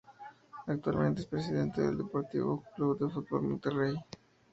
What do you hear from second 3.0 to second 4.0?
de Fútbol Monterrey.